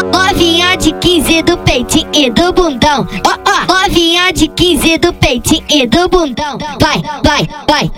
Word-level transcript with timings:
Novinha 0.00 0.76
de 0.76 0.92
15 0.92 1.42
do 1.42 1.58
peitinho 1.58 2.08
e 2.14 2.30
do 2.30 2.52
bundão. 2.52 3.06
Ó, 3.26 3.38
ó, 3.46 3.82
novinha 3.82 4.32
de 4.32 4.48
15 4.48 4.98
do 4.98 5.12
peitinho 5.12 5.64
e 5.68 5.86
do 5.86 6.08
bundão. 6.08 6.56
Vai, 6.80 7.02
vai, 7.22 7.48
vai. 7.68 7.90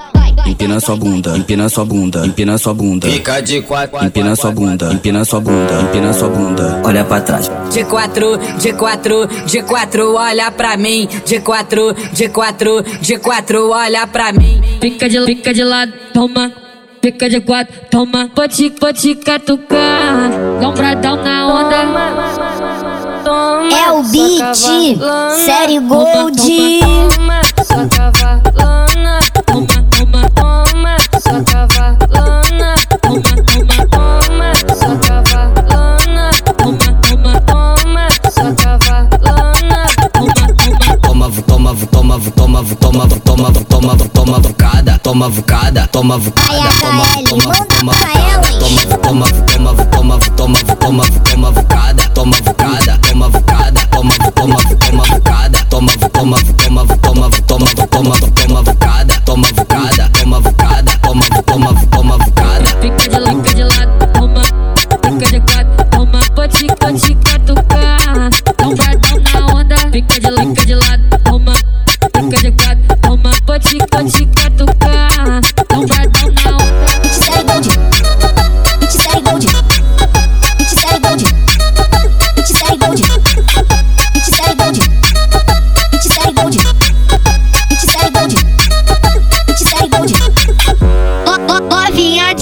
Empina 0.47 0.81
sua 0.81 0.97
bunda, 0.97 1.37
empina 1.37 1.69
sua 1.69 1.85
bunda, 1.85 2.27
empina 2.27 2.59
sua 2.59 2.75
bunda. 2.75 3.09
Fica 3.09 3.41
de 3.41 3.63
quatro, 3.63 4.05
Empina 4.05 4.37
sua 4.37 4.51
bunda, 4.51 4.93
empina 4.93 5.25
sua 5.25 5.41
bunda, 5.41 5.81
empina 5.81 6.13
sua 6.13 6.29
bunda. 6.29 6.83
Olha 6.85 7.05
pra 7.05 7.21
trás. 7.21 7.51
De 7.73 7.85
quatro, 7.85 8.39
de 8.59 8.73
quatro, 8.73 9.27
de 9.47 9.63
quatro, 9.63 10.15
olha 10.15 10.51
pra 10.51 10.77
mim. 10.77 11.09
De 11.25 11.41
quatro, 11.41 11.95
de 12.13 12.29
quatro, 12.29 12.83
de 13.01 13.19
quatro, 13.19 13.71
olha 13.71 14.07
pra 14.07 14.33
mim. 14.33 14.61
Fica 14.81 15.09
de, 15.09 15.25
fica 15.25 15.55
de 15.55 15.63
lado, 15.63 15.93
toma. 16.13 16.64
Fica 17.05 17.29
de 17.29 17.39
quatro, 17.39 17.75
toma. 17.91 18.31
Vou 18.35 18.49
te, 18.49 18.73
vou 18.81 18.91
te 18.91 19.15
catucar. 19.15 20.31
Lombradão 20.59 21.17
na 21.17 21.47
onda. 21.49 21.77
É 23.77 23.93
o 23.93 24.03
beat, 24.05 24.57
série 25.45 25.81
Gold. 25.81 26.81
Toma, 26.81 27.44
Toma, 45.05 45.29
vucada, 45.29 45.87
toma, 45.89 46.17
vucada. 46.17 46.49
Toma, 46.81 47.05
toma, 47.29 47.67
toma. 47.67 47.93
Toma, 48.59 48.85
toma, 49.03 49.27
toma, 49.47 49.75
toma, 49.91 50.19
toma, 50.35 50.59
toma, 50.81 51.05
toma, 51.23 51.51
vucada. 51.51 52.09
Toma, 52.15 52.37
vucada, 52.41 52.99
toma, 53.05 53.29
vucada. 53.29 53.87
Toma, 53.91 54.15
toma, 54.35 54.59
toma, 54.81 55.05
vucada. 55.05 55.65
Toma, 55.69 55.93
toma, 56.11 56.39
toma, 56.57 56.87
toma, 56.97 56.97
toma, 57.03 57.29
vu, 57.29 57.43
toma, 57.43 57.69
vu, 57.69 57.87
toma, 57.87 58.15
vucada. 58.15 58.33
Toma, 58.49 58.74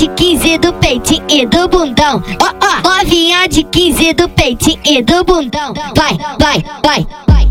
de 0.03 0.09
15 0.09 0.59
do 0.59 0.73
peitinho 0.73 1.23
e 1.29 1.47
do 1.47 1.69
bundão. 1.69 2.21
Ó, 2.41 2.53
ó, 2.61 2.99
novinha 2.99 3.47
de 3.47 3.63
15 3.63 4.15
do 4.15 4.29
peitinho 4.31 4.81
e 4.85 5.01
do 5.01 5.23
bundão. 5.23 5.73
Vai, 5.97 6.19
vai, 6.41 6.65
vai. 6.85 7.07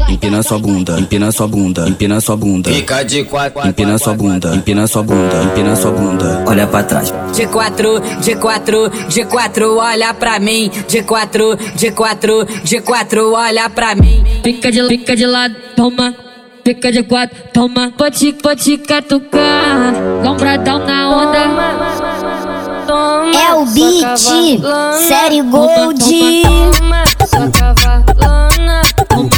Empina 0.09 0.43
sua 0.43 0.59
bunda, 0.59 0.99
empina 0.99 1.31
sua 1.31 1.47
bunda, 1.47 1.87
empina 1.87 2.19
sua 2.19 2.35
bunda. 2.35 2.69
fica 2.69 3.03
de 3.03 3.23
quatro, 3.23 3.65
Empina 3.65 3.97
sua 3.97 4.13
bunda, 4.13 4.53
empina 4.53 4.85
sua 4.85 5.01
bunda, 5.01 5.43
empina 5.43 5.75
sua 5.77 5.91
bunda. 5.91 6.43
Olha 6.45 6.67
pra 6.67 6.83
trás. 6.83 7.13
De 7.33 7.47
quatro, 7.47 8.01
de 8.19 8.35
quatro, 8.35 8.91
de 9.07 9.23
quatro, 9.23 9.77
olha 9.77 10.13
pra 10.13 10.37
mim. 10.37 10.69
De 10.89 11.03
quatro, 11.03 11.55
de 11.55 11.91
quatro, 11.91 12.45
de 12.65 12.81
quatro, 12.81 13.31
olha 13.31 13.69
pra 13.69 13.95
mim. 13.95 14.25
Fica 14.43 14.69
de, 14.69 14.85
fica 14.89 15.15
de 15.15 15.25
lado, 15.25 15.55
toma. 15.77 16.13
Fica 16.65 16.91
de 16.91 17.03
quatro, 17.03 17.37
toma. 17.53 17.93
Vou 17.97 18.11
te 18.11 18.77
catucar. 18.77 19.93
Lombradão 20.23 20.79
na 20.79 21.09
onda. 21.09 22.20
É 22.91 23.53
o 23.53 23.65
beat, 23.67 24.17
série 24.17 25.41
Gold. 25.43 25.97
Toma, 26.43 27.03
toma, 27.31 27.51
toma, 28.17 28.81
toma, 29.07 29.31